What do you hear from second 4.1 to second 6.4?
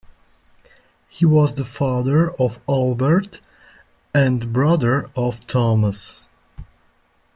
and brother of Thomas.